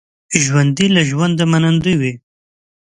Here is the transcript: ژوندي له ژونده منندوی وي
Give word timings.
ژوندي 0.43 0.87
له 0.95 1.01
ژونده 1.09 1.43
منندوی 1.51 1.95
وي 2.01 2.13